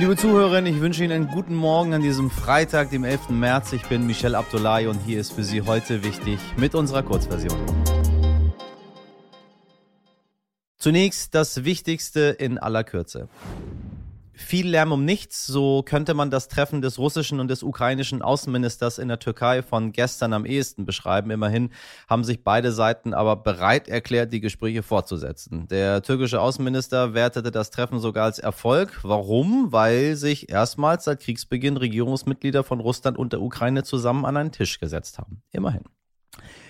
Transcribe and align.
Liebe 0.00 0.16
Zuhörerinnen, 0.16 0.74
ich 0.74 0.80
wünsche 0.80 1.04
Ihnen 1.04 1.12
einen 1.12 1.28
guten 1.28 1.54
Morgen 1.54 1.92
an 1.92 2.00
diesem 2.00 2.30
Freitag, 2.30 2.88
dem 2.88 3.04
11. 3.04 3.28
März. 3.28 3.74
Ich 3.74 3.82
bin 3.82 4.06
Michel 4.06 4.34
Abdullahi 4.34 4.86
und 4.86 4.98
hier 5.04 5.20
ist 5.20 5.30
für 5.30 5.44
Sie 5.44 5.60
heute 5.60 6.02
wichtig 6.02 6.38
mit 6.56 6.74
unserer 6.74 7.02
Kurzversion. 7.02 7.54
Zunächst 10.78 11.34
das 11.34 11.64
Wichtigste 11.64 12.34
in 12.38 12.56
aller 12.56 12.82
Kürze 12.82 13.28
viel 14.40 14.68
Lärm 14.68 14.92
um 14.92 15.04
nichts, 15.04 15.46
so 15.46 15.82
könnte 15.82 16.14
man 16.14 16.30
das 16.30 16.48
Treffen 16.48 16.82
des 16.82 16.98
russischen 16.98 17.40
und 17.40 17.48
des 17.48 17.62
ukrainischen 17.62 18.22
Außenministers 18.22 18.98
in 18.98 19.08
der 19.08 19.18
Türkei 19.18 19.62
von 19.62 19.92
gestern 19.92 20.32
am 20.32 20.46
ehesten 20.46 20.86
beschreiben. 20.86 21.30
Immerhin 21.30 21.70
haben 22.08 22.24
sich 22.24 22.42
beide 22.42 22.72
Seiten 22.72 23.14
aber 23.14 23.36
bereit 23.36 23.88
erklärt, 23.88 24.32
die 24.32 24.40
Gespräche 24.40 24.82
fortzusetzen. 24.82 25.68
Der 25.68 26.02
türkische 26.02 26.40
Außenminister 26.40 27.14
wertete 27.14 27.50
das 27.50 27.70
Treffen 27.70 28.00
sogar 28.00 28.24
als 28.24 28.38
Erfolg. 28.38 29.00
Warum? 29.02 29.72
Weil 29.72 30.16
sich 30.16 30.48
erstmals 30.48 31.04
seit 31.04 31.20
Kriegsbeginn 31.20 31.76
Regierungsmitglieder 31.76 32.64
von 32.64 32.80
Russland 32.80 33.18
und 33.18 33.32
der 33.32 33.42
Ukraine 33.42 33.84
zusammen 33.84 34.24
an 34.24 34.36
einen 34.36 34.52
Tisch 34.52 34.80
gesetzt 34.80 35.18
haben. 35.18 35.42
Immerhin. 35.52 35.84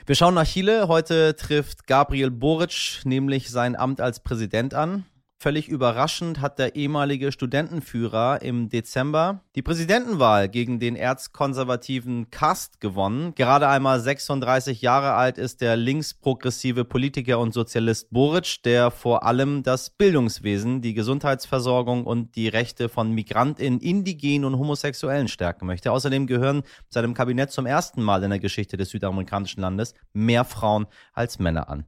Wir 0.07 0.15
schauen 0.15 0.35
nach 0.35 0.47
Chile. 0.47 0.89
Heute 0.89 1.37
trifft 1.37 1.87
Gabriel 1.87 2.31
Boric 2.31 3.03
nämlich 3.05 3.51
sein 3.51 3.77
Amt 3.77 4.01
als 4.01 4.21
Präsident 4.21 4.75
an. 4.75 5.05
Völlig 5.43 5.69
überraschend 5.69 6.43
hat 6.43 6.59
der 6.59 6.77
ehemalige 6.77 7.33
Studentenführer 7.33 8.43
im 8.43 8.69
Dezember 8.69 9.41
die 9.55 9.63
Präsidentenwahl 9.63 10.51
gegen 10.51 10.81
den 10.81 10.97
erzkonservativen 10.97 12.31
Kast 12.31 12.79
gewonnen. 12.79 13.35
Gerade 13.37 13.67
einmal 13.67 14.01
36 14.01 14.83
Jahre 14.83 15.15
alt 15.15 15.39
ist 15.39 15.63
der 15.63 15.79
linksprogressive 15.79 16.85
Politiker 16.85 17.39
und 17.39 17.55
Sozialist 17.55 18.11
Boric, 18.11 18.63
der 18.65 18.91
vor 18.91 19.25
allem 19.25 19.63
das 19.63 19.89
Bildungswesen, 19.89 20.83
die 20.83 20.93
Gesundheitsversorgung 20.93 22.05
und 22.05 22.37
die 22.37 22.49
Rechte 22.49 22.91
von 22.91 23.11
Migrantinnen, 23.11 23.81
Indigenen 23.81 24.45
und 24.45 24.59
Homosexuellen 24.59 25.29
stärken 25.29 25.65
möchte. 25.65 25.91
Außerdem 25.91 26.27
gehören 26.27 26.65
seinem 26.91 27.15
Kabinett 27.15 27.51
zum 27.51 27.65
ersten 27.65 28.03
Mal 28.03 28.23
in 28.25 28.29
der 28.29 28.41
Geschichte 28.41 28.77
des 28.77 28.91
südamerikanischen 28.91 29.63
Landes 29.63 29.95
mehr 30.13 30.45
Frauen 30.45 30.87
als 31.15 31.39
Männer 31.39 31.71
an. 31.71 31.87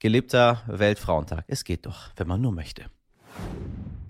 Gelebter 0.00 0.62
Weltfrauentag. 0.68 1.44
Es 1.48 1.64
geht 1.64 1.84
doch, 1.84 2.10
wenn 2.16 2.28
man 2.28 2.40
nur 2.40 2.52
möchte. 2.52 2.84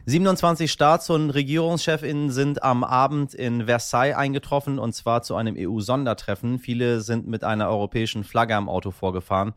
27 0.04 0.70
Staats- 0.70 1.10
und 1.10 1.30
Regierungschefinnen 1.30 2.30
sind 2.30 2.62
am 2.62 2.84
Abend 2.84 3.34
in 3.34 3.66
Versailles 3.66 4.16
eingetroffen 4.16 4.78
und 4.78 4.94
zwar 4.94 5.22
zu 5.22 5.34
einem 5.34 5.56
EU-Sondertreffen. 5.58 6.58
Viele 6.58 7.00
sind 7.00 7.26
mit 7.26 7.44
einer 7.44 7.68
europäischen 7.68 8.24
Flagge 8.24 8.54
am 8.54 8.68
Auto 8.68 8.90
vorgefahren 8.90 9.54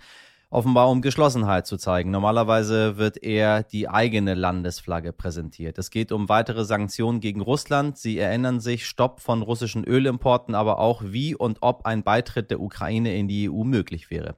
offenbar 0.51 0.89
um 0.89 1.01
Geschlossenheit 1.01 1.65
zu 1.65 1.77
zeigen. 1.77 2.11
Normalerweise 2.11 2.97
wird 2.97 3.23
eher 3.23 3.63
die 3.63 3.87
eigene 3.87 4.33
Landesflagge 4.33 5.13
präsentiert. 5.13 5.77
Es 5.77 5.89
geht 5.89 6.11
um 6.11 6.27
weitere 6.27 6.65
Sanktionen 6.65 7.21
gegen 7.21 7.39
Russland. 7.39 7.97
Sie 7.97 8.19
erinnern 8.19 8.59
sich, 8.59 8.85
Stopp 8.85 9.21
von 9.21 9.41
russischen 9.41 9.85
Ölimporten, 9.85 10.53
aber 10.53 10.79
auch 10.79 11.03
wie 11.05 11.33
und 11.35 11.59
ob 11.61 11.85
ein 11.85 12.03
Beitritt 12.03 12.51
der 12.51 12.59
Ukraine 12.59 13.15
in 13.15 13.29
die 13.29 13.49
EU 13.49 13.63
möglich 13.63 14.11
wäre. 14.11 14.35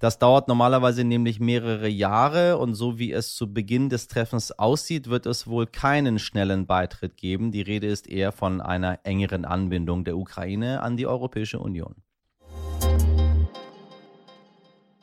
Das 0.00 0.18
dauert 0.18 0.48
normalerweise 0.48 1.04
nämlich 1.04 1.38
mehrere 1.38 1.88
Jahre 1.88 2.58
und 2.58 2.74
so 2.74 2.98
wie 2.98 3.12
es 3.12 3.36
zu 3.36 3.54
Beginn 3.54 3.88
des 3.88 4.08
Treffens 4.08 4.50
aussieht, 4.58 5.10
wird 5.10 5.26
es 5.26 5.46
wohl 5.46 5.68
keinen 5.68 6.18
schnellen 6.18 6.66
Beitritt 6.66 7.16
geben. 7.16 7.52
Die 7.52 7.62
Rede 7.62 7.86
ist 7.86 8.08
eher 8.08 8.32
von 8.32 8.60
einer 8.60 8.98
engeren 9.04 9.44
Anbindung 9.44 10.02
der 10.02 10.16
Ukraine 10.16 10.82
an 10.82 10.96
die 10.96 11.06
Europäische 11.06 11.60
Union. 11.60 11.94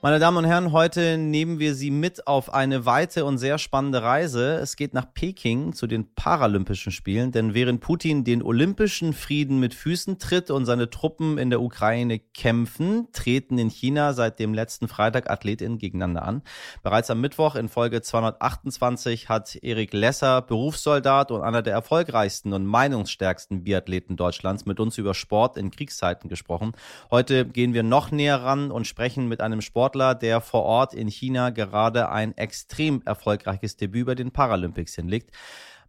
Meine 0.01 0.17
Damen 0.19 0.37
und 0.37 0.45
Herren, 0.45 0.71
heute 0.71 1.17
nehmen 1.17 1.59
wir 1.59 1.75
Sie 1.75 1.91
mit 1.91 2.25
auf 2.25 2.53
eine 2.53 2.85
weite 2.85 3.25
und 3.25 3.37
sehr 3.37 3.57
spannende 3.57 4.01
Reise. 4.01 4.53
Es 4.53 4.77
geht 4.77 4.93
nach 4.93 5.13
Peking 5.13 5.73
zu 5.73 5.87
den 5.87 6.15
Paralympischen 6.15 6.93
Spielen, 6.93 7.33
denn 7.33 7.53
während 7.53 7.81
Putin 7.81 8.23
den 8.23 8.41
olympischen 8.41 9.11
Frieden 9.11 9.59
mit 9.59 9.73
Füßen 9.73 10.17
tritt 10.17 10.51
und 10.51 10.65
seine 10.65 10.89
Truppen 10.89 11.37
in 11.37 11.49
der 11.49 11.61
Ukraine 11.61 12.19
kämpfen, 12.19 13.09
treten 13.11 13.57
in 13.57 13.69
China 13.69 14.13
seit 14.13 14.39
dem 14.39 14.53
letzten 14.53 14.87
Freitag 14.87 15.29
Athletinnen 15.29 15.79
gegeneinander 15.79 16.23
an. 16.23 16.43
Bereits 16.81 17.11
am 17.11 17.19
Mittwoch 17.19 17.55
in 17.55 17.67
Folge 17.67 18.01
228 18.01 19.27
hat 19.27 19.57
Erik 19.57 19.91
Lesser, 19.91 20.41
Berufssoldat 20.41 21.29
und 21.29 21.41
einer 21.41 21.61
der 21.61 21.73
erfolgreichsten 21.73 22.53
und 22.53 22.65
meinungsstärksten 22.65 23.65
Biathleten 23.65 24.15
Deutschlands, 24.15 24.65
mit 24.65 24.79
uns 24.79 24.97
über 24.97 25.13
Sport 25.13 25.57
in 25.57 25.71
Kriegszeiten 25.71 26.29
gesprochen. 26.29 26.71
Heute 27.11 27.45
gehen 27.45 27.73
wir 27.73 27.83
noch 27.83 28.11
näher 28.11 28.41
ran 28.41 28.71
und 28.71 28.87
sprechen 28.87 29.27
mit 29.27 29.41
einem 29.41 29.59
Sport 29.59 29.88
Sportler, 29.89 30.13
der 30.13 30.39
vor 30.39 30.63
Ort 30.63 30.93
in 30.93 31.07
China 31.07 31.49
gerade 31.49 32.09
ein 32.09 32.37
extrem 32.37 33.01
erfolgreiches 33.05 33.75
Debüt 33.75 34.05
bei 34.05 34.13
den 34.13 34.29
Paralympics 34.29 34.93
hinlegt. 34.93 35.31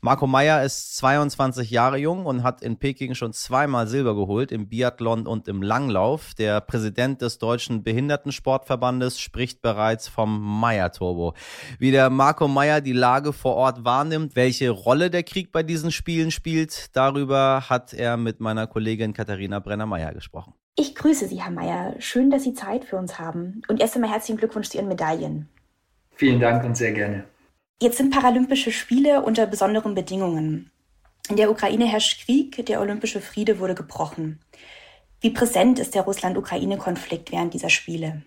Marco 0.01 0.27
Meyer 0.27 0.65
ist 0.65 0.97
22 0.97 1.71
Jahre 1.71 1.99
jung 1.99 2.25
und 2.25 2.43
hat 2.43 2.63
in 2.63 2.79
Peking 2.79 3.15
schon 3.15 3.35
zweimal 3.35 3.87
Silber 3.87 4.15
geholt, 4.15 4.51
im 4.53 4.71
Biathlon 4.71 5.27
und 5.27 5.47
im 5.49 5.61
Langlauf. 5.61 6.33
Der 6.33 6.63
Präsident 6.63 7.21
des 7.21 7.37
Deutschen 7.37 7.83
Behindertensportverbandes 7.83 9.21
spricht 9.21 9.61
bereits 9.61 10.09
vom 10.09 10.41
Meyer-Turbo. 10.61 11.35
Wie 11.79 11.91
der 11.91 12.09
Marco 12.09 12.49
Meyer 12.49 12.81
die 12.81 12.95
Lage 12.95 13.35
vor 13.35 13.57
Ort 13.57 13.85
wahrnimmt, 13.85 14.35
welche 14.35 14.71
Rolle 14.71 15.11
der 15.11 15.25
Krieg 15.25 15.53
bei 15.53 15.63
diesen 15.63 15.93
Spielen 15.93 16.31
spielt, 16.31 16.97
darüber 16.97 17.69
hat 17.69 17.93
er 17.93 18.17
mit 18.17 18.41
meiner 18.41 18.67
Kollegin 18.67 19.13
Katharina 19.13 19.59
Brenner-Meyer 19.59 20.15
gesprochen. 20.15 20.55
Ich 20.81 20.95
grüße 20.95 21.29
Sie, 21.29 21.43
Herr 21.43 21.51
Mayer. 21.51 21.95
Schön, 21.99 22.31
dass 22.31 22.45
Sie 22.45 22.55
Zeit 22.55 22.87
für 22.87 22.97
uns 22.97 23.19
haben. 23.19 23.61
Und 23.69 23.83
erst 23.83 23.97
einmal 23.97 24.11
herzlichen 24.11 24.39
Glückwunsch 24.39 24.71
zu 24.71 24.79
Ihren 24.79 24.89
Medaillen. 24.89 25.47
Vielen 26.17 26.41
Dank 26.41 26.65
und 26.65 26.75
sehr 26.75 26.93
gerne. 26.93 27.25
Jetzt 27.83 27.99
sind 27.99 28.15
Paralympische 28.15 28.73
Spiele 28.73 29.21
unter 29.21 29.45
besonderen 29.45 29.95
Bedingungen. 29.95 30.71
In 31.29 31.37
der 31.37 31.51
Ukraine 31.51 31.85
herrscht 31.85 32.25
Krieg, 32.25 32.65
der 32.65 32.81
olympische 32.81 33.21
Friede 33.21 33.59
wurde 33.59 33.75
gebrochen. 33.75 34.41
Wie 35.21 35.29
präsent 35.29 35.79
ist 35.79 35.95
der 35.95 36.01
Russland-Ukraine-Konflikt 36.01 37.31
während 37.31 37.53
dieser 37.53 37.69
Spiele? 37.69 38.23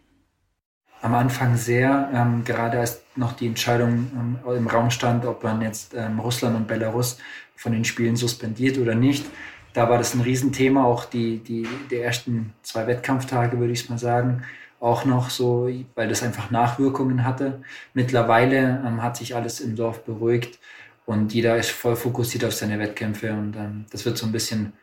Am 1.02 1.16
Anfang 1.16 1.58
sehr, 1.58 2.12
ähm, 2.14 2.44
gerade 2.46 2.80
als 2.80 3.02
noch 3.16 3.34
die 3.34 3.47
Entscheidung 3.47 4.12
ähm, 4.46 4.56
im 4.56 4.68
Raum 4.68 4.91
stand, 4.91 5.25
ob 5.25 5.44
man 5.44 5.64
jetzt 5.64 5.96
ähm, 5.96 6.20
Russland 6.20 6.56
und 6.56 6.68
Belarus 6.68 7.18
von 7.56 7.72
den 7.72 7.84
Spielen 7.84 8.16
suspendiert 8.16 8.78
oder 8.78 8.94
nicht, 8.94 9.25
da 9.73 9.89
war 9.89 9.97
das 9.97 10.13
ein 10.13 10.22
Riesenthema, 10.22 10.84
auch 10.85 11.06
die, 11.06 11.39
die, 11.39 11.67
die 11.89 11.97
ersten 11.97 12.53
zwei 12.61 12.88
Wettkampftage, 12.88 13.59
würde 13.59 13.73
ich 13.73 13.89
mal 13.89 13.97
sagen, 13.97 14.44
auch 14.79 15.06
noch 15.06 15.29
so, 15.29 15.69
weil 15.95 16.09
das 16.09 16.23
einfach 16.23 16.51
Nachwirkungen 16.51 17.23
hatte. 17.23 17.61
Mittlerweile 17.94 18.84
ähm, 18.85 19.01
hat 19.01 19.17
sich 19.17 19.35
alles 19.35 19.61
im 19.61 19.75
Dorf 19.75 20.03
beruhigt 20.03 20.59
und 21.06 21.34
jeder 21.34 21.57
ist 21.57 21.72
voll 21.72 21.95
fokussiert 21.95 22.45
auf 22.45 22.53
seine 22.53 22.79
Wettkämpfe 22.79 23.31
und 23.31 23.56
ähm, 23.56 23.85
das 23.91 24.06
wird 24.06 24.17
so 24.17 24.25
ein 24.25 24.31
bisschen 24.31 24.73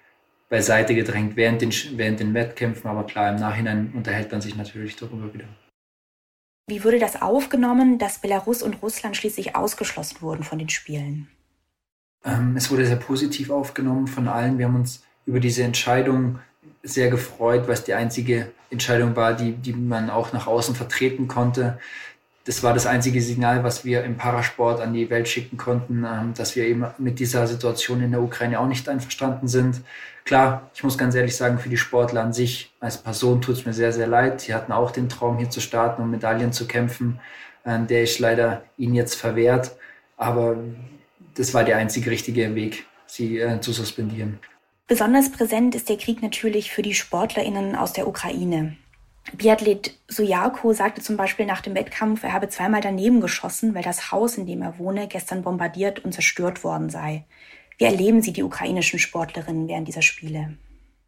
beiseite 0.48 0.94
gedrängt 0.94 1.36
während 1.36 1.62
den, 1.62 1.72
während 1.96 2.20
den 2.20 2.34
Wettkämpfen, 2.34 2.90
aber 2.90 3.04
klar, 3.04 3.30
im 3.30 3.36
Nachhinein 3.36 3.92
unterhält 3.94 4.32
man 4.32 4.40
sich 4.40 4.56
natürlich 4.56 4.96
darüber 4.96 5.32
wieder. 5.32 5.46
Wie 6.66 6.82
wurde 6.84 6.98
das 6.98 7.20
aufgenommen, 7.20 7.98
dass 7.98 8.20
Belarus 8.20 8.62
und 8.62 8.82
Russland 8.82 9.16
schließlich 9.16 9.56
ausgeschlossen 9.56 10.22
wurden 10.22 10.44
von 10.44 10.58
den 10.58 10.68
Spielen? 10.68 11.28
Ähm, 12.24 12.54
es 12.56 12.70
wurde 12.70 12.86
sehr 12.86 12.96
positiv 12.96 13.50
aufgenommen 13.50 14.06
von 14.06 14.28
allen. 14.28 14.58
Wir 14.58 14.66
haben 14.66 14.76
uns 14.76 15.02
über 15.26 15.40
diese 15.40 15.62
Entscheidung 15.62 16.38
sehr 16.82 17.10
gefreut, 17.10 17.66
weil 17.66 17.74
es 17.74 17.84
die 17.84 17.94
einzige 17.94 18.50
Entscheidung 18.70 19.16
war, 19.16 19.34
die, 19.34 19.52
die 19.52 19.72
man 19.72 20.10
auch 20.10 20.32
nach 20.32 20.46
außen 20.46 20.74
vertreten 20.74 21.28
konnte. 21.28 21.78
Das 22.44 22.62
war 22.62 22.72
das 22.72 22.86
einzige 22.86 23.20
Signal, 23.20 23.64
was 23.64 23.84
wir 23.84 24.02
im 24.02 24.16
Parasport 24.16 24.80
an 24.80 24.94
die 24.94 25.10
Welt 25.10 25.28
schicken 25.28 25.56
konnten, 25.56 26.04
ähm, 26.04 26.34
dass 26.34 26.56
wir 26.56 26.64
eben 26.64 26.86
mit 26.98 27.18
dieser 27.18 27.46
Situation 27.46 28.02
in 28.02 28.12
der 28.12 28.22
Ukraine 28.22 28.58
auch 28.60 28.66
nicht 28.66 28.88
einverstanden 28.88 29.46
sind. 29.46 29.82
Klar, 30.24 30.70
ich 30.74 30.82
muss 30.84 30.96
ganz 30.96 31.14
ehrlich 31.14 31.36
sagen, 31.36 31.58
für 31.58 31.68
die 31.68 31.76
Sportler 31.76 32.22
an 32.22 32.32
sich 32.32 32.72
als 32.80 32.98
Person 32.98 33.42
tut 33.42 33.56
es 33.56 33.66
mir 33.66 33.72
sehr, 33.72 33.92
sehr 33.92 34.06
leid. 34.06 34.40
Sie 34.40 34.54
hatten 34.54 34.72
auch 34.72 34.90
den 34.90 35.08
Traum, 35.08 35.38
hier 35.38 35.50
zu 35.50 35.60
starten 35.60 36.02
und 36.02 36.10
Medaillen 36.10 36.52
zu 36.52 36.66
kämpfen. 36.66 37.20
Ähm, 37.64 37.86
der 37.86 38.04
ist 38.04 38.18
leider 38.18 38.62
ihnen 38.78 38.94
jetzt 38.94 39.16
verwehrt. 39.16 39.72
Aber 40.16 40.56
das 41.34 41.54
war 41.54 41.64
der 41.64 41.76
einzige 41.76 42.10
richtige 42.10 42.54
Weg, 42.54 42.86
sie 43.06 43.38
äh, 43.38 43.60
zu 43.60 43.72
suspendieren. 43.72 44.38
Besonders 44.86 45.30
präsent 45.30 45.74
ist 45.74 45.88
der 45.88 45.98
Krieg 45.98 46.22
natürlich 46.22 46.72
für 46.72 46.82
die 46.82 46.94
SportlerInnen 46.94 47.76
aus 47.76 47.92
der 47.92 48.08
Ukraine. 48.08 48.76
Biathlet 49.32 49.94
Sujako 50.08 50.72
sagte 50.72 51.00
zum 51.00 51.16
Beispiel 51.16 51.46
nach 51.46 51.60
dem 51.60 51.74
Wettkampf, 51.74 52.24
er 52.24 52.32
habe 52.32 52.48
zweimal 52.48 52.80
daneben 52.80 53.20
geschossen, 53.20 53.74
weil 53.74 53.82
das 53.82 54.10
Haus, 54.10 54.36
in 54.36 54.46
dem 54.46 54.62
er 54.62 54.78
wohne, 54.78 55.06
gestern 55.06 55.42
bombardiert 55.42 56.04
und 56.04 56.12
zerstört 56.12 56.64
worden 56.64 56.90
sei. 56.90 57.24
Wie 57.78 57.84
erleben 57.84 58.22
Sie 58.22 58.32
die 58.32 58.42
ukrainischen 58.42 58.98
Sportlerinnen 58.98 59.68
während 59.68 59.88
dieser 59.88 60.02
Spiele? 60.02 60.56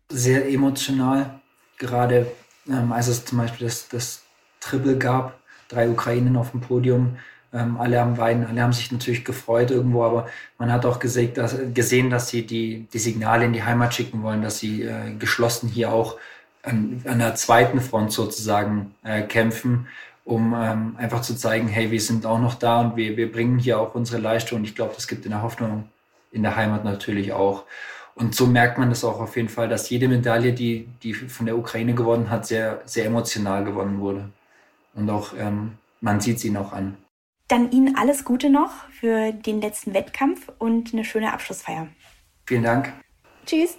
Sehr 0.09 0.49
emotional, 0.49 1.41
gerade 1.79 2.31
ähm, 2.69 2.93
als 2.93 3.09
es 3.09 3.25
zum 3.25 3.39
Beispiel 3.39 3.67
das, 3.67 3.89
das 3.89 4.23
Triple 4.61 4.97
gab, 4.97 5.41
drei 5.69 5.91
Ukrainen 5.91 6.37
auf 6.37 6.53
dem 6.53 6.61
Podium, 6.61 7.17
ähm, 7.53 7.77
alle 7.79 8.01
am 8.01 8.17
Weinen, 8.19 8.47
alle 8.47 8.63
haben 8.63 8.73
sich 8.73 8.91
natürlich 8.93 9.25
gefreut 9.25 9.71
irgendwo, 9.71 10.05
aber 10.05 10.29
man 10.59 10.73
hat 10.73 10.87
auch 10.87 10.99
gesehen, 10.99 11.35
dass, 11.35 11.57
gesehen, 11.75 12.11
dass 12.11 12.29
sie 12.29 12.47
die, 12.47 12.87
die 12.93 12.99
Signale 12.99 13.45
in 13.45 13.53
die 13.53 13.63
Heimat 13.63 13.95
schicken 13.95 14.23
wollen, 14.23 14.43
dass 14.43 14.59
sie 14.59 14.83
äh, 14.83 15.15
geschlossen 15.19 15.69
hier 15.69 15.93
auch 15.93 16.17
an, 16.63 17.03
an 17.07 17.19
der 17.19 17.35
zweiten 17.35 17.81
Front 17.81 18.13
sozusagen 18.13 18.95
äh, 19.05 19.23
kämpfen, 19.23 19.89
um 20.25 20.55
ähm, 20.57 20.97
einfach 20.99 21.21
zu 21.21 21.37
zeigen, 21.37 21.69
hey, 21.69 21.91
wir 21.91 22.01
sind 22.01 22.27
auch 22.27 22.39
noch 22.39 22.55
da 22.55 22.81
und 22.81 22.97
wir, 22.97 23.17
wir 23.17 23.31
bringen 23.31 23.59
hier 23.59 23.81
auch 23.81 23.95
unsere 23.95 24.21
Leistung. 24.21 24.61
Und 24.61 24.65
ich 24.65 24.75
glaube, 24.75 24.95
das 24.95 25.09
gibt 25.09 25.25
in 25.25 25.33
der 25.33 25.43
Hoffnung 25.43 25.89
in 26.31 26.43
der 26.43 26.57
Heimat 26.57 26.85
natürlich 26.85 27.33
auch. 27.33 27.65
Und 28.15 28.35
so 28.35 28.47
merkt 28.47 28.79
man 28.79 28.91
das 28.91 29.05
auch 29.05 29.21
auf 29.21 29.37
jeden 29.37 29.49
Fall, 29.49 29.69
dass 29.69 29.91
jede 29.91 30.07
Medaille, 30.07 30.53
die, 30.53 30.89
die 31.03 31.15
von 31.15 31.47
der 31.47 31.59
Ukraine 31.59 31.95
gewonnen 31.95 32.31
hat, 32.31 32.47
sehr, 32.47 32.83
sehr 32.85 33.07
emotional 33.07 33.65
gewonnen 33.65 34.01
wurde. 34.01 34.29
Und 34.95 35.11
auch 35.11 35.33
ähm, 35.39 35.73
man 36.01 36.21
sieht 36.21 36.39
sie 36.39 36.51
noch 36.51 36.73
an. 36.73 36.97
Dann 37.53 37.71
Ihnen 37.71 37.97
alles 37.99 38.25
Gute 38.25 38.49
noch 38.49 38.71
für 38.89 39.31
den 39.31 39.61
letzten 39.61 39.93
Wettkampf 39.93 40.51
und 40.59 40.95
eine 40.95 41.05
schöne 41.05 41.35
Abschlussfeier. 41.35 41.89
Vielen 42.47 42.63
Dank. 42.63 42.95
Tschüss. 43.45 43.77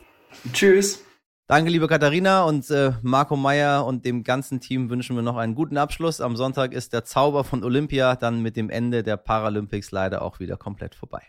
Tschüss. 0.53 1.03
Danke, 1.47 1.71
liebe 1.71 1.87
Katharina 1.87 2.43
und 2.43 2.69
äh, 2.69 2.91
Marco 3.01 3.35
Meyer 3.35 3.83
und 3.87 4.05
dem 4.05 4.23
ganzen 4.23 4.59
Team 4.59 4.91
wünschen 4.91 5.15
wir 5.15 5.23
noch 5.23 5.37
einen 5.37 5.55
guten 5.55 5.77
Abschluss. 5.77 6.21
Am 6.21 6.35
Sonntag 6.35 6.71
ist 6.71 6.93
der 6.93 7.03
Zauber 7.03 7.43
von 7.43 7.63
Olympia 7.63 8.15
dann 8.15 8.43
mit 8.43 8.57
dem 8.57 8.69
Ende 8.69 9.01
der 9.01 9.17
Paralympics 9.17 9.89
leider 9.89 10.21
auch 10.21 10.39
wieder 10.39 10.55
komplett 10.55 10.93
vorbei. 10.93 11.23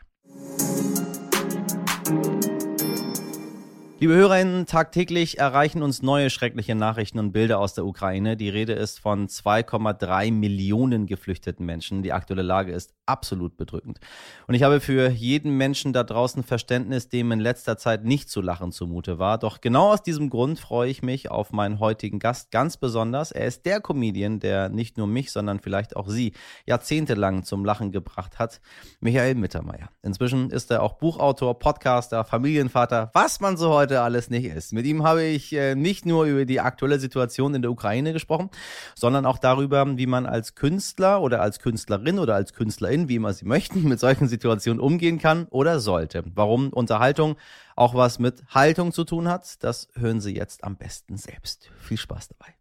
Liebe 4.05 4.17
Hörerinnen, 4.17 4.67
tagtäglich 4.67 5.39
erreichen 5.39 5.83
uns 5.83 6.03
neue 6.03 6.29
schreckliche 6.29 6.75
Nachrichten 6.75 7.19
und 7.19 7.33
Bilder 7.33 7.59
aus 7.59 7.73
der 7.73 7.87
Ukraine. 7.87 8.37
Die 8.37 8.51
Rede 8.51 8.75
ist 8.75 9.01
von 9.01 9.29
2,3 9.29 10.31
Millionen 10.31 11.07
geflüchteten 11.07 11.65
Menschen. 11.65 12.03
Die 12.03 12.13
aktuelle 12.13 12.43
Lage 12.43 12.73
ist 12.73 12.93
absolut 13.07 13.57
bedrückend. 13.57 14.01
Und 14.47 14.57
ich 14.57 14.63
habe 14.63 14.81
für 14.81 15.09
jeden 15.09 15.57
Menschen 15.57 15.95
da 15.95 16.05
draußen 16.05 16.43
Verständnis, 16.43 17.09
dem 17.09 17.33
in 17.33 17.41
letzter 17.41 17.79
Zeit 17.79 18.05
nicht 18.05 18.29
zu 18.29 18.43
lachen 18.43 18.73
zumute 18.73 19.19
war. 19.19 19.39
Doch 19.39 19.63
genau 19.63 19.93
aus 19.95 20.03
diesem 20.03 20.29
Grund 20.29 20.59
freue 20.59 20.91
ich 20.91 21.03
mich 21.03 21.31
auf 21.31 21.53
meinen 21.53 21.81
heutigen 21.81 22.19
Gast 22.19 22.51
ganz 22.51 22.77
besonders. 22.77 23.33
Er 23.33 23.47
ist 23.47 23.65
der 23.65 23.81
Comedian, 23.81 24.39
der 24.39 24.69
nicht 24.69 24.99
nur 24.99 25.07
mich, 25.07 25.33
sondern 25.33 25.61
vielleicht 25.61 25.97
auch 25.97 26.09
Sie 26.09 26.35
jahrzehntelang 26.67 27.45
zum 27.45 27.65
Lachen 27.65 27.91
gebracht 27.91 28.39
hat. 28.39 28.61
Michael 29.01 29.37
Mittermeier. 29.37 29.89
Inzwischen 30.03 30.51
ist 30.51 30.71
er 30.71 30.83
auch 30.83 30.95
Buchautor, 30.95 31.59
Podcaster, 31.59 32.25
Familienvater, 32.25 33.11
was 33.15 33.41
man 33.41 33.57
so 33.57 33.71
heute 33.71 33.94
heute 33.95 34.03
alles 34.03 34.29
nicht 34.29 34.45
ist. 34.45 34.73
Mit 34.73 34.87
ihm 34.87 35.05
habe 35.05 35.23
ich 35.23 35.53
äh, 35.53 35.75
nicht 35.77 36.05
nur 36.05 36.25
über 36.25 36.45
die 36.45 36.61
aktuelle 36.61 36.99
Situation 36.99 37.55
in 37.55 37.63
der 37.63 37.71
Ukraine 37.71 38.13
gesprochen, 38.13 38.51
sondern 38.97 39.25
auch 39.25 39.39
darüber, 39.39 39.87
wie 39.97 40.07
man 40.07 40.27
als 40.27 40.57
Künstler 40.57 41.23
oder 41.23 41.41
als 41.41 41.61
Künstlerin 41.61 42.19
oder 42.19 42.35
als 42.35 42.53
Künstlerin, 42.55 43.09
wie 43.09 43.17
immer 43.17 43.33
Sie 43.33 43.45
möchten, 43.45 43.85
mit 43.89 44.01
solchen 44.01 44.27
Situationen 44.27 44.81
umgehen 44.81 45.19
kann 45.19 45.47
oder 45.51 45.79
sollte. 45.79 46.25
Warum 46.35 46.71
Unterhaltung 46.71 47.37
auch 47.77 47.95
was 47.95 48.19
mit 48.19 48.43
Haltung 48.49 48.93
zu 48.93 49.05
tun 49.05 49.29
hat, 49.29 49.63
das 49.63 49.89
hören 49.95 50.21
Sie 50.21 50.35
jetzt 50.35 50.65
am 50.65 50.77
besten 50.77 51.17
selbst. 51.17 51.71
Viel 51.81 51.99
Spaß 51.99 52.29
dabei. 52.29 52.53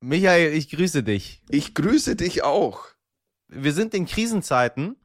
Michael, 0.00 0.54
ich 0.54 0.70
grüße 0.70 1.04
dich. 1.04 1.42
Ich 1.48 1.74
grüße 1.74 2.16
dich 2.16 2.42
auch. 2.42 2.84
Wir 3.48 3.72
sind 3.72 3.94
in 3.94 4.06
Krisenzeiten. 4.06 4.96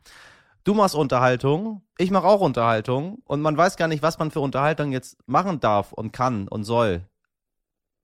Du 0.65 0.73
machst 0.73 0.95
Unterhaltung, 0.95 1.83
ich 1.99 2.09
mache 2.09 2.25
auch 2.25 2.41
Unterhaltung 2.41 3.21
und 3.25 3.39
man 3.39 3.55
weiß 3.55 3.77
gar 3.77 3.87
nicht, 3.87 4.01
was 4.01 4.17
man 4.17 4.31
für 4.31 4.39
Unterhaltung 4.39 4.91
jetzt 4.91 5.15
machen 5.27 5.59
darf 5.59 5.93
und 5.93 6.11
kann 6.11 6.47
und 6.47 6.63
soll. 6.63 7.05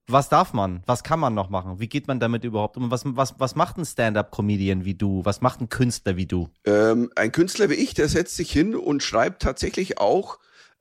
Was 0.06 0.28
darf 0.28 0.52
man? 0.52 0.80
Was 0.86 1.02
kann 1.02 1.18
man 1.18 1.34
noch 1.34 1.50
machen? 1.50 1.80
Wie 1.80 1.88
geht 1.88 2.06
man 2.06 2.20
damit 2.20 2.44
überhaupt 2.44 2.76
um? 2.76 2.92
Was, 2.92 3.02
was, 3.04 3.34
was 3.40 3.56
macht 3.56 3.78
ein 3.78 3.84
Stand-up-Comedian 3.84 4.84
wie 4.84 4.94
du? 4.94 5.24
Was 5.24 5.40
macht 5.40 5.60
ein 5.60 5.70
Künstler 5.70 6.16
wie 6.16 6.26
du? 6.26 6.50
Ähm, 6.64 7.10
ein 7.16 7.32
Künstler 7.32 7.68
wie 7.68 7.74
ich, 7.74 7.94
der 7.94 8.08
setzt 8.08 8.36
sich 8.36 8.52
hin 8.52 8.76
und 8.76 9.02
schreibt 9.02 9.42
tatsächlich 9.42 9.98
auch 9.98 10.38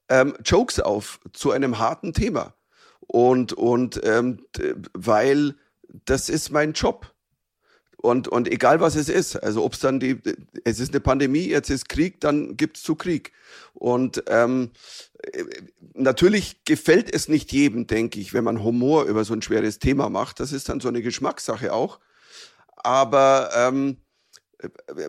ähm, 0.07 0.35
Jokes 0.45 0.79
auf 0.79 1.19
zu 1.33 1.49
einem 1.49 1.79
harten 1.79 2.13
Thema. 2.13 2.53
Und, 2.99 3.53
und 3.53 3.99
ähm, 4.03 4.45
weil 4.93 5.55
das 6.05 6.29
ist 6.29 6.51
mein 6.51 6.73
Job. 6.73 7.11
Und, 8.01 8.27
und 8.27 8.51
egal 8.51 8.81
was 8.81 8.95
es 8.95 9.09
ist, 9.09 9.35
also 9.35 9.63
ob 9.63 9.73
es 9.73 9.79
dann 9.79 9.99
die, 9.99 10.19
es 10.63 10.79
ist 10.79 10.91
eine 10.91 11.01
Pandemie, 11.01 11.47
jetzt 11.47 11.69
ist 11.69 11.87
Krieg, 11.87 12.19
dann 12.19 12.57
gibt 12.57 12.77
es 12.77 12.83
zu 12.83 12.95
Krieg. 12.95 13.31
Und 13.75 14.23
ähm, 14.27 14.71
natürlich 15.93 16.65
gefällt 16.65 17.13
es 17.13 17.27
nicht 17.27 17.51
jedem, 17.51 17.85
denke 17.85 18.19
ich, 18.19 18.33
wenn 18.33 18.43
man 18.43 18.63
Humor 18.63 19.05
über 19.05 19.23
so 19.23 19.33
ein 19.33 19.43
schweres 19.43 19.77
Thema 19.77 20.09
macht. 20.09 20.39
Das 20.39 20.51
ist 20.51 20.67
dann 20.67 20.79
so 20.79 20.87
eine 20.87 21.03
Geschmackssache 21.03 21.71
auch. 21.71 21.99
Aber 22.75 23.51
ähm, 23.55 23.97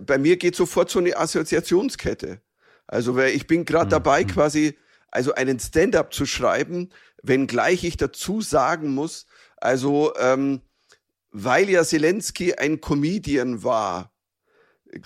bei 0.03 0.19
mir 0.19 0.37
geht 0.37 0.55
sofort 0.55 0.91
so 0.91 0.99
eine 0.99 1.17
Assoziationskette. 1.17 2.43
Also 2.87 3.19
ich 3.19 3.47
bin 3.47 3.65
gerade 3.65 3.87
mhm. 3.87 3.91
dabei, 3.91 4.25
quasi 4.25 4.77
also 5.11 5.35
einen 5.35 5.59
Stand-up 5.59 6.13
zu 6.13 6.27
schreiben, 6.27 6.91
wenngleich 7.23 7.85
ich 7.85 7.97
dazu 7.97 8.43
sagen 8.43 8.95
muss, 8.95 9.27
also 9.57 10.13
ähm, 10.19 10.61
weil 11.33 11.69
ja 11.69 11.83
Zelensky 11.83 12.55
ein 12.55 12.81
Comedian 12.81 13.65
war, 13.65 14.13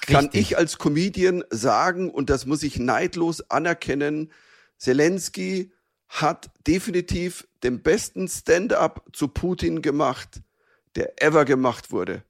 kann 0.01 0.25
Richtig. 0.25 0.41
ich 0.41 0.59
als 0.59 0.79
Comedian 0.79 1.45
sagen, 1.51 2.11
und 2.11 2.29
das 2.29 2.45
muss 2.45 2.65
ich 2.65 2.79
neidlos 2.79 3.51
anerkennen, 3.51 4.33
Zelensky 4.77 5.73
hat 6.09 6.51
definitiv 6.67 7.47
den 7.63 7.83
besten 7.83 8.29
Stand-up 8.29 9.07
zu 9.13 9.29
Putin 9.29 9.83
gemacht, 9.83 10.43
der 10.97 11.23
ever 11.23 11.45
gemacht 11.45 11.93
wurde. 11.93 12.25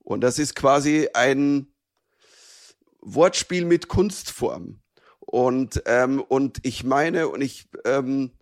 Und 0.00 0.20
das 0.20 0.38
ist 0.38 0.54
quasi 0.54 1.08
ein 1.14 1.68
Wortspiel 3.00 3.64
mit 3.64 3.88
Kunstform. 3.88 4.80
Und, 5.20 5.82
ähm, 5.86 6.20
und 6.20 6.58
ich 6.62 6.84
meine, 6.84 7.28
und 7.28 7.40
ich, 7.40 7.68
ähm, 7.84 8.32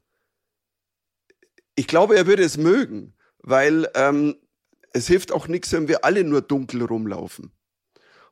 ich 1.75 1.87
glaube, 1.87 2.17
er 2.17 2.27
würde 2.27 2.43
es 2.43 2.57
mögen, 2.57 3.15
weil 3.39 3.91
ähm, 3.95 4.37
es 4.95 5.09
hilft 5.09 5.33
auch 5.33 5.49
nichts, 5.49 5.73
wenn 5.73 5.89
wir 5.89 6.05
alle 6.05 6.25
nur 6.25 6.41
dunkel 6.41 6.83
rumlaufen. 6.83 7.51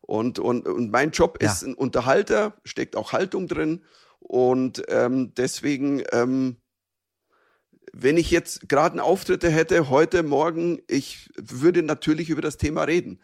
Und, 0.01 0.39
und, 0.39 0.67
und 0.67 0.91
mein 0.91 1.11
Job 1.11 1.39
ja. 1.43 1.51
ist 1.51 1.63
ein 1.63 1.75
Unterhalter, 1.75 2.55
steckt 2.65 2.97
auch 2.97 3.13
Haltung 3.13 3.49
drin. 3.49 3.85
Und 4.21 4.83
ähm, 4.89 5.35
deswegen, 5.37 6.03
ähm, 6.13 6.57
wenn 7.93 8.17
ich 8.17 8.31
jetzt 8.31 8.69
gerade 8.69 8.93
einen 8.93 9.01
Auftritt 9.01 9.43
hätte, 9.43 9.91
heute, 9.91 10.23
morgen, 10.23 10.81
ich 10.87 11.29
würde 11.37 11.83
natürlich 11.83 12.31
über 12.31 12.43
das 12.43 12.57
Thema 12.57 12.85
reden. 12.85 13.21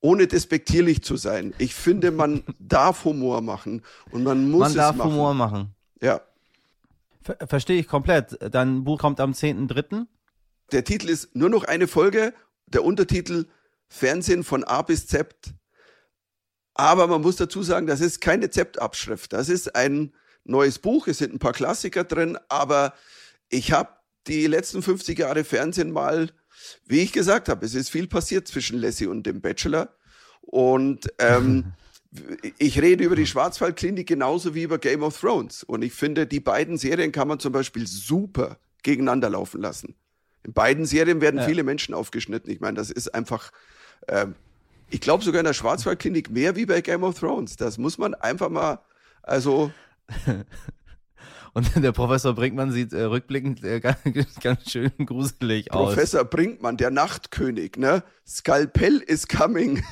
Ohne 0.00 0.26
despektierlich 0.26 1.02
zu 1.02 1.16
sein. 1.16 1.54
Ich 1.56 1.74
finde, 1.74 2.10
man 2.10 2.44
darf 2.58 3.04
Humor 3.04 3.40
machen 3.40 3.82
und 4.10 4.24
man 4.24 4.50
muss 4.50 4.60
man 4.60 4.70
es 4.70 4.76
machen. 4.76 4.98
Man 4.98 4.98
darf 4.98 5.06
Humor 5.06 5.34
machen. 5.34 5.74
Ja. 6.02 6.20
Ver 7.22 7.38
Verstehe 7.46 7.80
ich 7.80 7.88
komplett. 7.88 8.36
Dein 8.52 8.84
Buch 8.84 8.98
kommt 8.98 9.20
am 9.20 9.32
10.3. 9.32 10.04
Der 10.72 10.84
Titel 10.84 11.08
ist 11.08 11.34
nur 11.34 11.48
noch 11.48 11.64
eine 11.64 11.88
Folge 11.88 12.34
der 12.66 12.84
Untertitel 12.84 13.46
Fernsehen 13.88 14.44
von 14.44 14.64
A 14.64 14.82
bis 14.82 15.06
Z. 15.06 15.34
Aber 16.74 17.06
man 17.06 17.22
muss 17.22 17.36
dazu 17.36 17.62
sagen, 17.62 17.86
das 17.86 18.00
ist 18.00 18.20
keine 18.20 18.46
Rezeptabschrift. 18.46 19.32
Das 19.32 19.48
ist 19.48 19.76
ein 19.76 20.12
neues 20.44 20.78
Buch. 20.78 21.06
Es 21.06 21.18
sind 21.18 21.32
ein 21.32 21.38
paar 21.38 21.52
Klassiker 21.52 22.04
drin. 22.04 22.36
Aber 22.48 22.94
ich 23.48 23.72
habe 23.72 23.90
die 24.26 24.46
letzten 24.46 24.82
50 24.82 25.18
Jahre 25.18 25.44
Fernsehen 25.44 25.92
mal, 25.92 26.30
wie 26.86 27.00
ich 27.00 27.12
gesagt 27.12 27.48
habe, 27.48 27.64
es 27.64 27.74
ist 27.74 27.90
viel 27.90 28.08
passiert 28.08 28.48
zwischen 28.48 28.80
Lassie 28.80 29.06
und 29.06 29.24
dem 29.24 29.40
Bachelor. 29.40 29.94
Und 30.40 31.06
ähm, 31.18 31.72
ich 32.58 32.80
rede 32.80 33.04
über 33.04 33.16
die 33.16 33.26
Schwarzwaldklinik 33.26 34.08
genauso 34.08 34.54
wie 34.54 34.62
über 34.62 34.78
Game 34.78 35.02
of 35.02 35.20
Thrones. 35.20 35.62
Und 35.62 35.82
ich 35.82 35.92
finde, 35.92 36.26
die 36.26 36.40
beiden 36.40 36.78
Serien 36.78 37.12
kann 37.12 37.28
man 37.28 37.38
zum 37.38 37.52
Beispiel 37.52 37.86
super 37.86 38.58
gegeneinander 38.82 39.30
laufen 39.30 39.60
lassen. 39.60 39.94
In 40.44 40.52
beiden 40.52 40.84
Serien 40.84 41.20
werden 41.20 41.40
ja. 41.40 41.46
viele 41.46 41.62
Menschen 41.62 41.94
aufgeschnitten. 41.94 42.50
Ich 42.50 42.60
meine, 42.60 42.76
das 42.76 42.90
ist 42.90 43.14
einfach, 43.14 43.50
äh, 44.06 44.26
ich 44.90 45.00
glaube 45.00 45.24
sogar 45.24 45.40
in 45.40 45.46
der 45.46 45.54
Schwarzwaldklinik 45.54 46.30
mehr 46.30 46.54
wie 46.54 46.66
bei 46.66 46.80
Game 46.80 47.02
of 47.02 47.18
Thrones. 47.18 47.56
Das 47.56 47.78
muss 47.78 47.98
man 47.98 48.14
einfach 48.14 48.50
mal, 48.50 48.80
also. 49.22 49.72
Und 51.54 51.70
der 51.76 51.92
Professor 51.92 52.34
Brinkmann 52.34 52.72
sieht 52.72 52.92
äh, 52.92 53.02
rückblickend 53.02 53.62
äh, 53.62 53.80
ganz, 53.80 54.00
ganz, 54.42 54.70
schön 54.70 54.90
gruselig 54.98 55.66
Professor 55.66 55.86
aus. 55.86 55.94
Professor 55.94 56.24
Brinkmann, 56.24 56.76
der 56.76 56.90
Nachtkönig, 56.90 57.76
ne? 57.76 58.02
Skalpell 58.26 58.96
is 58.96 59.28
coming. 59.28 59.82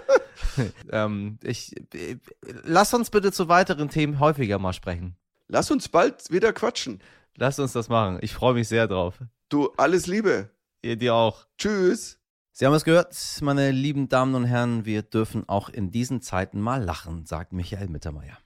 ähm, 0.92 1.38
ich, 1.42 1.76
äh, 1.92 2.16
lass 2.62 2.94
uns 2.94 3.10
bitte 3.10 3.32
zu 3.32 3.48
weiteren 3.48 3.90
Themen 3.90 4.20
häufiger 4.20 4.60
mal 4.60 4.72
sprechen. 4.72 5.16
Lass 5.48 5.72
uns 5.72 5.88
bald 5.88 6.30
wieder 6.30 6.52
quatschen. 6.52 7.00
Lass 7.36 7.58
uns 7.58 7.72
das 7.72 7.88
machen. 7.88 8.18
Ich 8.22 8.32
freue 8.32 8.54
mich 8.54 8.68
sehr 8.68 8.86
drauf. 8.86 9.18
Du, 9.50 9.70
alles 9.76 10.06
Liebe. 10.06 10.50
Ihr 10.80 10.94
dir 10.94 11.12
auch. 11.12 11.44
Tschüss. 11.58 12.20
Sie 12.52 12.64
haben 12.64 12.72
es 12.72 12.84
gehört, 12.84 13.16
meine 13.40 13.72
lieben 13.72 14.08
Damen 14.08 14.36
und 14.36 14.44
Herren, 14.44 14.84
wir 14.84 15.02
dürfen 15.02 15.48
auch 15.48 15.68
in 15.68 15.90
diesen 15.90 16.22
Zeiten 16.22 16.60
mal 16.60 16.84
lachen, 16.84 17.26
sagt 17.26 17.52
Michael 17.52 17.88
Mittermeier. 17.88 18.38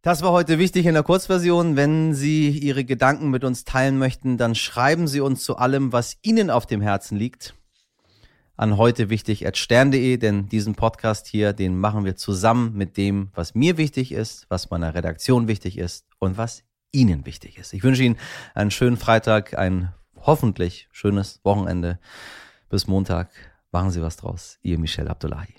Das 0.00 0.22
war 0.22 0.30
heute 0.30 0.60
wichtig 0.60 0.86
in 0.86 0.94
der 0.94 1.02
Kurzversion. 1.02 1.74
Wenn 1.74 2.14
Sie 2.14 2.50
Ihre 2.50 2.84
Gedanken 2.84 3.30
mit 3.30 3.42
uns 3.42 3.64
teilen 3.64 3.98
möchten, 3.98 4.38
dann 4.38 4.54
schreiben 4.54 5.08
Sie 5.08 5.20
uns 5.20 5.42
zu 5.42 5.56
allem, 5.56 5.92
was 5.92 6.16
Ihnen 6.22 6.50
auf 6.50 6.66
dem 6.66 6.82
Herzen 6.82 7.18
liegt, 7.18 7.56
an 8.56 8.76
heute 8.76 9.10
wichtig 9.10 9.44
stern.de, 9.54 10.18
denn 10.18 10.48
diesen 10.48 10.76
Podcast 10.76 11.26
hier, 11.26 11.52
den 11.52 11.76
machen 11.80 12.04
wir 12.04 12.14
zusammen 12.14 12.74
mit 12.74 12.96
dem, 12.96 13.30
was 13.34 13.56
mir 13.56 13.76
wichtig 13.76 14.12
ist, 14.12 14.46
was 14.50 14.70
meiner 14.70 14.94
Redaktion 14.94 15.48
wichtig 15.48 15.78
ist 15.78 16.06
und 16.20 16.38
was 16.38 16.62
Ihnen 16.92 17.26
wichtig 17.26 17.58
ist. 17.58 17.72
Ich 17.72 17.82
wünsche 17.82 18.02
Ihnen 18.02 18.18
einen 18.54 18.70
schönen 18.70 18.96
Freitag, 18.96 19.58
ein 19.58 19.92
hoffentlich 20.20 20.88
schönes 20.92 21.40
Wochenende. 21.44 21.98
Bis 22.68 22.86
Montag. 22.86 23.30
Machen 23.70 23.90
Sie 23.90 24.02
was 24.02 24.16
draus. 24.16 24.58
Ihr 24.62 24.78
Michel 24.78 25.08
Abdullahi. 25.08 25.54